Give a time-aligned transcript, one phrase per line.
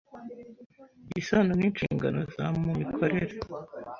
[1.19, 3.35] isano n inshingano za mu mikorere